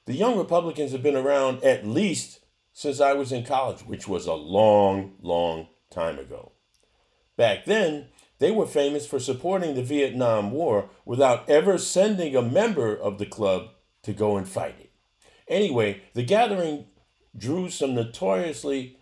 The 0.07 0.15
Young 0.15 0.39
Republicans 0.39 0.93
have 0.93 1.03
been 1.03 1.17
around 1.17 1.65
at 1.65 1.87
least 1.87 2.41
since 2.77 3.01
I 3.01 3.15
was 3.15 3.33
in 3.33 3.43
college, 3.43 3.81
which 3.87 4.07
was 4.07 4.27
a 4.27 4.35
long, 4.35 5.15
long 5.23 5.69
time 5.91 6.19
ago. 6.19 6.53
Back 7.35 7.65
then, 7.65 8.09
they 8.39 8.51
were 8.51 8.67
famous 8.67 9.07
for 9.07 9.19
supporting 9.19 9.75
the 9.75 9.83
Vietnam 9.83 10.51
War 10.51 10.91
without 11.07 11.49
ever 11.49 11.79
sending 11.79 12.37
a 12.37 12.43
member 12.43 12.95
of 12.95 13.17
the 13.17 13.25
club 13.25 13.69
to 14.03 14.13
go 14.13 14.37
and 14.37 14.47
fight 14.47 14.75
it. 14.79 14.93
Anyway, 15.49 16.03
the 16.13 16.23
gathering 16.23 16.85
drew 17.35 17.71
some 17.71 17.95
notoriously 17.95 18.99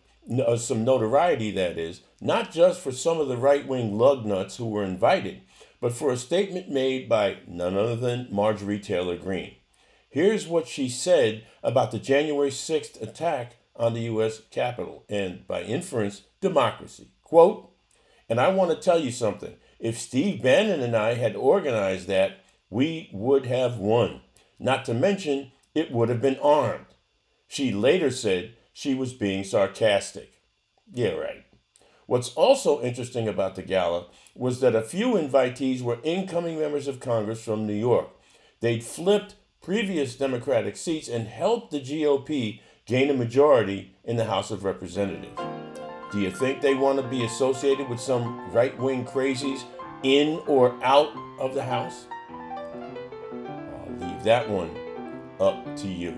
uh, 0.46 0.56
some 0.56 0.84
notoriety 0.84 1.50
that 1.50 1.76
is, 1.76 2.02
not 2.20 2.52
just 2.52 2.80
for 2.80 2.92
some 2.92 3.18
of 3.18 3.26
the 3.26 3.36
right 3.36 3.66
wing 3.66 3.94
lugnuts 3.94 4.54
who 4.54 4.66
were 4.66 4.84
invited, 4.84 5.40
but 5.80 5.92
for 5.92 6.12
a 6.12 6.16
statement 6.16 6.70
made 6.70 7.08
by 7.08 7.38
none 7.48 7.76
other 7.76 7.96
than 7.96 8.28
Marjorie 8.30 8.78
Taylor 8.78 9.16
Greene. 9.16 9.56
Here's 10.08 10.46
what 10.46 10.68
she 10.68 10.88
said 10.88 11.44
about 11.64 11.90
the 11.90 11.98
January 11.98 12.50
6th 12.50 13.02
attack 13.02 13.56
on 13.76 13.94
the 13.94 14.02
U.S. 14.02 14.42
Capitol 14.50 15.04
and, 15.08 15.46
by 15.46 15.62
inference, 15.62 16.22
democracy. 16.40 17.08
Quote, 17.22 17.70
and 18.28 18.40
I 18.40 18.48
want 18.48 18.70
to 18.70 18.76
tell 18.76 18.98
you 18.98 19.10
something. 19.10 19.54
If 19.78 19.98
Steve 19.98 20.42
Bannon 20.42 20.80
and 20.80 20.96
I 20.96 21.14
had 21.14 21.36
organized 21.36 22.08
that, 22.08 22.38
we 22.70 23.10
would 23.12 23.46
have 23.46 23.76
won. 23.76 24.20
Not 24.58 24.84
to 24.86 24.94
mention, 24.94 25.52
it 25.74 25.92
would 25.92 26.08
have 26.08 26.22
been 26.22 26.38
armed. 26.38 26.86
She 27.48 27.72
later 27.72 28.10
said 28.10 28.54
she 28.72 28.94
was 28.94 29.12
being 29.12 29.44
sarcastic. 29.44 30.40
Yeah, 30.92 31.10
right. 31.10 31.44
What's 32.06 32.34
also 32.34 32.82
interesting 32.82 33.28
about 33.28 33.54
the 33.54 33.62
gala 33.62 34.06
was 34.34 34.60
that 34.60 34.74
a 34.74 34.82
few 34.82 35.12
invitees 35.14 35.80
were 35.80 35.98
incoming 36.02 36.58
members 36.58 36.86
of 36.86 37.00
Congress 37.00 37.42
from 37.42 37.66
New 37.66 37.74
York. 37.74 38.08
They'd 38.60 38.84
flipped 38.84 39.36
previous 39.62 40.16
Democratic 40.16 40.76
seats 40.76 41.08
and 41.08 41.26
helped 41.26 41.70
the 41.70 41.80
GOP 41.80 42.60
gain 42.86 43.10
a 43.10 43.14
majority 43.14 43.94
in 44.04 44.16
the 44.16 44.24
House 44.24 44.50
of 44.50 44.64
Representatives. 44.64 45.40
Do 46.12 46.20
you 46.20 46.30
think 46.30 46.60
they 46.60 46.74
want 46.74 47.00
to 47.00 47.08
be 47.08 47.24
associated 47.24 47.88
with 47.88 48.00
some 48.00 48.50
right 48.52 48.78
wing 48.78 49.04
crazies 49.04 49.64
in 50.02 50.40
or 50.46 50.74
out 50.84 51.10
of 51.40 51.54
the 51.54 51.62
House? 51.62 52.06
I'll 52.30 53.96
leave 53.98 54.22
that 54.24 54.48
one 54.48 54.70
up 55.40 55.76
to 55.76 55.88
you. 55.88 56.14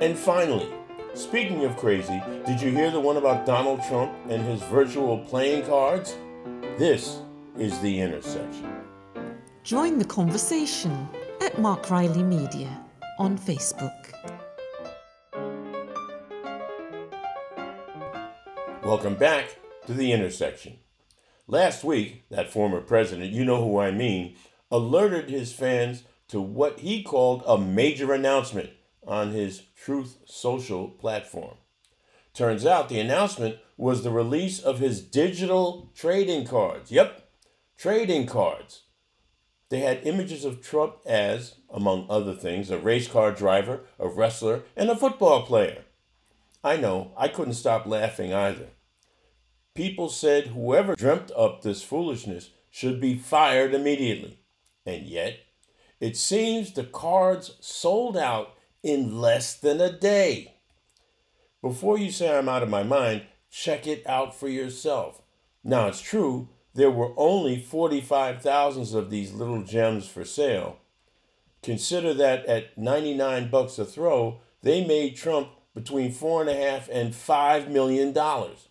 And 0.00 0.18
finally, 0.18 0.72
Speaking 1.14 1.64
of 1.64 1.76
crazy, 1.76 2.20
did 2.44 2.60
you 2.60 2.72
hear 2.72 2.90
the 2.90 2.98
one 2.98 3.16
about 3.16 3.46
Donald 3.46 3.80
Trump 3.84 4.12
and 4.28 4.44
his 4.44 4.60
virtual 4.62 5.18
playing 5.18 5.64
cards? 5.64 6.16
This 6.76 7.20
is 7.56 7.78
the 7.78 8.00
intersection. 8.00 8.68
Join 9.62 9.98
the 9.98 10.04
conversation 10.04 11.08
at 11.40 11.56
Mark 11.60 11.88
Riley 11.88 12.24
Media 12.24 12.84
on 13.20 13.38
Facebook. 13.38 13.94
Welcome 18.84 19.14
back 19.14 19.46
to 19.86 19.94
the 19.94 20.12
intersection. 20.12 20.76
Last 21.46 21.84
week, 21.84 22.24
that 22.28 22.52
former 22.52 22.82
president, 22.82 23.32
you 23.32 23.42
know 23.42 23.64
who 23.64 23.78
I 23.78 23.90
mean, 23.90 24.36
alerted 24.70 25.30
his 25.30 25.54
fans 25.54 26.04
to 26.28 26.38
what 26.38 26.80
he 26.80 27.02
called 27.02 27.42
a 27.46 27.56
major 27.56 28.12
announcement 28.12 28.70
on 29.06 29.30
his 29.30 29.62
Truth 29.74 30.18
Social 30.26 30.88
platform. 30.88 31.56
Turns 32.34 32.66
out 32.66 32.90
the 32.90 33.00
announcement 33.00 33.56
was 33.78 34.02
the 34.02 34.10
release 34.10 34.60
of 34.60 34.80
his 34.80 35.00
digital 35.00 35.90
trading 35.94 36.46
cards. 36.46 36.90
Yep, 36.92 37.26
trading 37.78 38.26
cards. 38.26 38.82
they 39.70 39.80
had 39.80 40.06
images 40.06 40.44
of 40.44 40.62
Trump 40.62 40.96
as, 41.06 41.54
among 41.70 42.06
other 42.10 42.34
things, 42.34 42.70
a 42.70 42.78
race 42.78 43.08
car 43.08 43.32
driver, 43.32 43.80
a 43.98 44.06
wrestler, 44.06 44.62
and 44.76 44.90
a 44.90 44.96
football 44.96 45.42
player. 45.42 45.84
I 46.64 46.78
know, 46.78 47.12
I 47.14 47.28
couldn't 47.28 47.54
stop 47.54 47.84
laughing 47.84 48.32
either. 48.32 48.68
People 49.74 50.08
said 50.08 50.48
whoever 50.48 50.96
dreamt 50.96 51.30
up 51.36 51.60
this 51.60 51.82
foolishness 51.82 52.50
should 52.70 53.02
be 53.02 53.16
fired 53.16 53.74
immediately. 53.74 54.38
And 54.86 55.02
yet, 55.02 55.40
it 56.00 56.16
seems 56.16 56.72
the 56.72 56.84
cards 56.84 57.56
sold 57.60 58.16
out 58.16 58.54
in 58.82 59.20
less 59.20 59.54
than 59.54 59.80
a 59.80 59.92
day. 59.92 60.54
Before 61.60 61.98
you 61.98 62.10
say 62.10 62.36
I'm 62.36 62.48
out 62.48 62.62
of 62.62 62.70
my 62.70 62.82
mind, 62.82 63.22
check 63.50 63.86
it 63.86 64.06
out 64.06 64.34
for 64.34 64.48
yourself. 64.48 65.20
Now, 65.62 65.88
it's 65.88 66.00
true, 66.00 66.48
there 66.74 66.90
were 66.90 67.12
only 67.16 67.60
45,000 67.60 68.98
of 68.98 69.10
these 69.10 69.32
little 69.32 69.62
gems 69.62 70.08
for 70.08 70.24
sale. 70.24 70.78
Consider 71.62 72.14
that 72.14 72.46
at 72.46 72.76
99 72.76 73.50
bucks 73.50 73.78
a 73.78 73.84
throw, 73.84 74.40
they 74.62 74.84
made 74.84 75.16
Trump 75.16 75.48
between 75.74 76.12
four 76.12 76.40
and 76.40 76.50
a 76.50 76.54
half 76.54 76.88
and 76.90 77.14
five 77.14 77.70
million 77.70 78.12
dollars. 78.12 78.68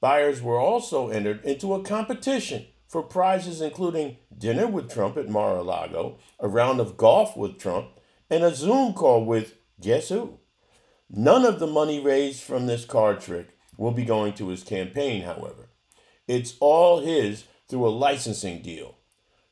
Buyers 0.00 0.42
were 0.42 0.58
also 0.58 1.08
entered 1.08 1.44
into 1.44 1.72
a 1.74 1.82
competition 1.82 2.66
for 2.86 3.02
prizes 3.02 3.60
including 3.60 4.16
dinner 4.36 4.66
with 4.66 4.92
Trump 4.92 5.16
at 5.16 5.28
Mar-a-Lago, 5.28 6.18
a 6.38 6.48
round 6.48 6.80
of 6.80 6.96
golf 6.96 7.36
with 7.36 7.58
Trump, 7.58 7.88
and 8.28 8.44
a 8.44 8.54
Zoom 8.54 8.92
call 8.92 9.24
with 9.24 9.54
guess 9.80 10.10
who? 10.10 10.38
None 11.10 11.44
of 11.44 11.58
the 11.58 11.66
money 11.66 12.00
raised 12.00 12.42
from 12.42 12.66
this 12.66 12.84
card 12.84 13.20
trick 13.20 13.56
will 13.76 13.92
be 13.92 14.04
going 14.04 14.34
to 14.34 14.48
his 14.48 14.62
campaign, 14.62 15.22
however. 15.22 15.68
It's 16.28 16.54
all 16.60 17.00
his 17.00 17.44
through 17.68 17.86
a 17.86 17.88
licensing 17.88 18.62
deal. 18.62 18.98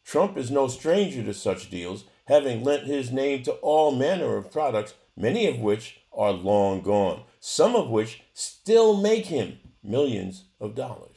Trump 0.04 0.36
is 0.36 0.50
no 0.50 0.68
stranger 0.68 1.22
to 1.22 1.34
such 1.34 1.70
deals, 1.70 2.04
having 2.26 2.62
lent 2.62 2.84
his 2.84 3.10
name 3.10 3.42
to 3.44 3.52
all 3.54 3.92
manner 3.92 4.36
of 4.36 4.50
products, 4.52 4.94
many 5.16 5.46
of 5.46 5.58
which 5.58 6.01
are 6.14 6.32
long 6.32 6.82
gone, 6.82 7.22
some 7.40 7.74
of 7.74 7.88
which 7.88 8.22
still 8.34 9.00
make 9.00 9.26
him 9.26 9.58
millions 9.82 10.44
of 10.60 10.74
dollars. 10.74 11.16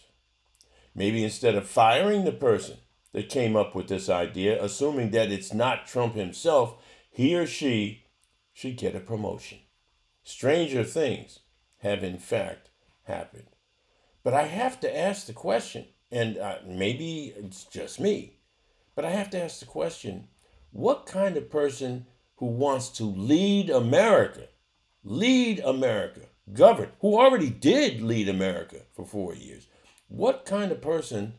Maybe 0.94 1.24
instead 1.24 1.56
of 1.56 1.68
firing 1.68 2.24
the 2.24 2.32
person 2.32 2.78
that 3.12 3.30
came 3.30 3.56
up 3.56 3.76
with 3.76 3.88
this 3.88 4.10
idea, 4.10 4.62
assuming 4.64 5.12
that 5.12 5.32
it's 5.32 5.54
not 5.54 5.88
Trump 5.88 6.16
himself, 6.16 6.76
he 7.10 7.36
or 7.36 7.46
she 7.46 8.06
should 8.54 8.78
get 8.78 8.96
a 8.96 9.00
promotion. 9.00 9.60
Stranger 10.24 10.84
things 10.84 11.40
have 11.80 12.04
in 12.04 12.18
fact 12.18 12.70
happened. 13.04 13.48
But 14.24 14.34
I 14.34 14.44
have 14.44 14.80
to 14.80 14.98
ask 14.98 15.28
the 15.28 15.34
question, 15.34 15.86
and 16.12 16.38
uh, 16.38 16.58
maybe 16.66 17.34
it's 17.38 17.66
just 17.66 18.00
me, 18.00 18.40
but 18.96 19.06
I 19.06 19.12
have 19.12 19.30
to 19.32 19.42
ask 19.42 19.60
the 19.60 19.66
question 19.66 20.30
what 20.72 21.06
kind 21.06 21.38
of 21.38 21.50
person 21.50 22.08
who 22.38 22.48
wants 22.48 22.90
to 22.90 23.04
lead 23.04 23.70
America, 23.70 24.48
lead 25.06 25.60
America, 25.60 26.22
govern, 26.52 26.90
who 27.00 27.18
already 27.18 27.50
did 27.50 28.02
lead 28.02 28.28
America 28.28 28.82
for 28.96 29.06
four 29.06 29.36
years, 29.36 29.68
what 30.08 30.46
kind 30.46 30.72
of 30.72 30.82
person 30.82 31.36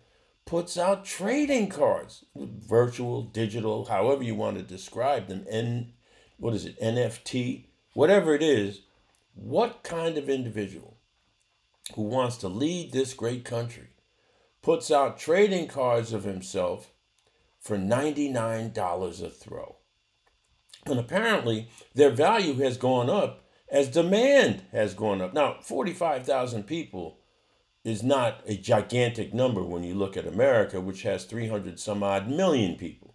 puts 0.46 0.78
out 0.78 1.04
trading 1.04 1.68
cards, 1.68 2.24
virtual, 2.36 3.22
digital, 3.22 3.86
however 3.86 4.22
you 4.22 4.34
want 4.34 4.56
to 4.56 4.62
describe 4.62 5.26
them, 5.26 5.44
N, 5.50 5.92
what 6.38 6.54
is 6.54 6.64
it, 6.64 6.80
NFT, 6.80 7.66
whatever 7.94 8.34
it 8.34 8.42
is, 8.42 8.82
what 9.34 9.82
kind 9.82 10.16
of 10.16 10.30
individual 10.30 10.98
who 11.94 12.02
wants 12.02 12.36
to 12.38 12.48
lead 12.48 12.92
this 12.92 13.12
great 13.14 13.44
country 13.44 13.88
puts 14.62 14.90
out 14.90 15.18
trading 15.18 15.66
cards 15.66 16.12
of 16.12 16.24
himself 16.24 16.92
for 17.60 17.76
$99 17.76 19.22
a 19.22 19.30
throw. 19.30 19.76
And 20.84 21.00
apparently, 21.00 21.68
their 21.94 22.10
value 22.10 22.54
has 22.54 22.76
gone 22.76 23.10
up 23.10 23.45
as 23.68 23.88
demand 23.88 24.62
has 24.72 24.94
gone 24.94 25.20
up. 25.20 25.34
Now, 25.34 25.56
45,000 25.60 26.64
people 26.64 27.18
is 27.84 28.02
not 28.02 28.40
a 28.46 28.56
gigantic 28.56 29.32
number 29.32 29.62
when 29.62 29.84
you 29.84 29.94
look 29.94 30.16
at 30.16 30.26
America, 30.26 30.80
which 30.80 31.02
has 31.02 31.24
300 31.24 31.78
some 31.78 32.02
odd 32.02 32.28
million 32.28 32.76
people. 32.76 33.14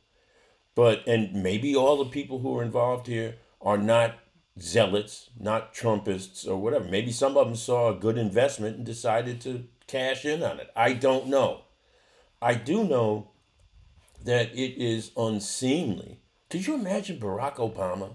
But, 0.76 1.06
and 1.08 1.44
maybe 1.44 1.76
all 1.76 1.98
the 1.98 2.10
people 2.10 2.40
who 2.40 2.58
are 2.58 2.64
involved 2.64 3.08
here 3.08 3.36
are 3.62 3.78
not 3.78 4.16
zealots, 4.60 5.30
not 5.38 5.74
Trumpists 5.74 6.48
or 6.48 6.58
whatever. 6.58 6.86
Maybe 6.86 7.12
some 7.12 7.38
of 7.38 7.48
them 7.48 7.56
saw 7.56 7.90
a 7.90 8.00
good 8.00 8.18
investment 8.18 8.78
and 8.78 8.86
decided 8.86 9.42
to 9.42 9.66
cash 9.88 10.26
in 10.26 10.44
on 10.44 10.60
it. 10.60 10.70
I 10.76 10.94
don't 10.94 11.28
know. 11.28 11.64
I 12.42 12.56
do 12.56 12.84
know 12.84 13.32
that 14.24 14.54
it 14.54 14.82
is 14.82 15.12
unseemly. 15.18 16.20
Could 16.50 16.68
you 16.68 16.76
imagine 16.76 17.20
Barack 17.20 17.56
Obama 17.56 18.14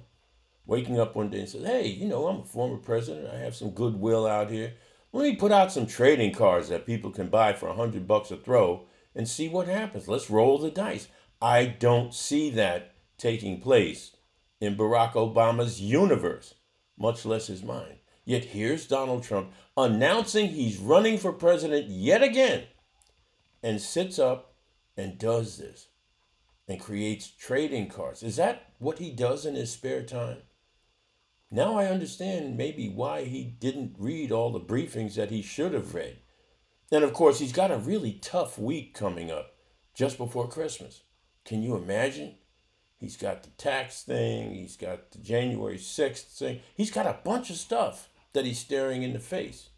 waking 0.67 0.99
up 0.99 1.15
one 1.15 1.31
day 1.31 1.41
and 1.41 1.49
saying, 1.49 1.65
Hey, 1.65 1.87
you 1.87 2.07
know, 2.07 2.27
I'm 2.27 2.41
a 2.41 2.45
former 2.45 2.79
president. 2.79 3.29
I 3.33 3.39
have 3.39 3.55
some 3.55 3.71
goodwill 3.71 4.27
out 4.27 4.51
here. 4.51 4.75
Let 5.13 5.23
me 5.23 5.37
put 5.37 5.53
out 5.53 5.73
some 5.73 5.87
trading 5.87 6.35
cards 6.35 6.69
that 6.69 6.87
people 6.87 7.11
can 7.11 7.29
buy 7.29 7.53
for 7.53 7.69
a 7.69 7.75
hundred 7.75 8.07
bucks 8.07 8.31
a 8.31 8.37
throw 8.37 8.87
and 9.15 9.27
see 9.27 9.49
what 9.49 9.69
happens. 9.69 10.09
Let's 10.09 10.31
roll 10.31 10.59
the 10.59 10.71
dice. 10.71 11.09
I 11.41 11.67
don't 11.67 12.13
see 12.13 12.51
that 12.51 12.95
taking 13.17 13.61
place 13.61 14.17
in 14.61 14.77
Barack 14.77 15.13
Obama's 15.13 15.81
universe, 15.81 16.55
much 16.99 17.25
less 17.25 17.47
his 17.47 17.63
mind. 17.63 17.99
Yet 18.25 18.47
here's 18.47 18.87
Donald 18.87 19.23
Trump 19.23 19.53
announcing 19.77 20.49
he's 20.49 20.79
running 20.79 21.17
for 21.17 21.33
president 21.33 21.89
yet 21.89 22.23
again 22.23 22.65
and 23.63 23.81
sits 23.81 24.19
up 24.19 24.55
and 24.97 25.19
does 25.19 25.59
this 25.59 25.89
and 26.69 26.81
creates 26.81 27.31
trading 27.31 27.89
cards. 27.89 28.23
Is 28.23 28.37
that 28.37 28.73
what 28.79 28.99
he 28.99 29.11
does 29.11 29.47
in 29.47 29.55
his 29.55 29.73
spare 29.73 30.03
time? 30.03 30.39
Now 31.51 31.79
I 31.79 31.87
understand 31.87 32.57
maybe 32.57 32.89
why 32.89 33.25
he 33.25 33.45
didn't 33.45 33.97
read 33.99 34.33
all 34.33 34.51
the 34.51 34.61
briefings 34.61 35.15
that 35.15 35.31
he 35.31 35.43
should 35.43 35.73
have 35.73 35.95
read. 35.95 36.19
And 36.91 37.05
of 37.05 37.13
course, 37.13 37.39
he's 37.39 37.53
got 37.53 37.71
a 37.71 37.79
really 37.79 38.13
tough 38.13 38.59
week 38.59 38.95
coming 38.95 39.31
up 39.31 39.55
just 39.95 40.19
before 40.19 40.49
Christmas. 40.49 41.03
Can 41.45 41.63
you 41.63 41.77
imagine? 41.77 42.35
He's 42.99 43.17
got 43.17 43.43
the 43.43 43.51
tax 43.51 44.03
thing, 44.03 44.55
he's 44.55 44.77
got 44.77 45.11
the 45.13 45.19
January 45.19 45.77
6th 45.77 46.39
thing. 46.39 46.61
He's 46.75 46.91
got 46.91 47.07
a 47.07 47.19
bunch 47.25 47.51
of 47.51 47.57
stuff 47.57 48.09
that 48.33 48.45
he's 48.45 48.59
staring 48.59 49.03
in 49.03 49.13
the 49.13 49.19
face. 49.19 49.71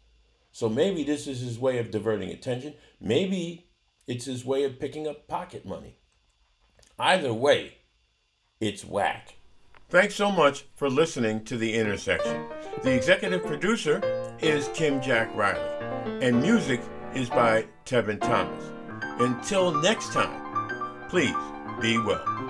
So 0.51 0.69
maybe 0.69 1.03
this 1.03 1.27
is 1.27 1.41
his 1.41 1.59
way 1.59 1.77
of 1.77 1.91
diverting 1.91 2.29
attention. 2.29 2.73
Maybe 2.99 3.67
it's 4.07 4.25
his 4.25 4.45
way 4.45 4.63
of 4.63 4.79
picking 4.79 5.07
up 5.07 5.27
pocket 5.27 5.65
money. 5.65 5.97
Either 6.97 7.33
way, 7.33 7.77
it's 8.59 8.83
whack. 8.83 9.35
Thanks 9.89 10.13
so 10.13 10.31
much 10.31 10.65
for 10.75 10.87
listening 10.87 11.43
to 11.45 11.57
The 11.57 11.73
Intersection. 11.73 12.45
The 12.83 12.93
executive 12.93 13.43
producer 13.43 14.35
is 14.39 14.69
Kim 14.75 15.01
Jack 15.01 15.35
Riley, 15.35 15.59
and 16.23 16.39
music 16.39 16.79
is 17.15 17.27
by 17.27 17.65
Tevin 17.85 18.21
Thomas. 18.21 18.71
Until 19.19 19.73
next 19.81 20.13
time, 20.13 21.09
please 21.09 21.33
be 21.81 21.97
well. 21.97 22.48